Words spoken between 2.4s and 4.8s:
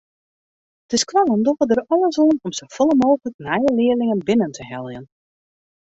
om safolle mooglik nije learlingen binnen te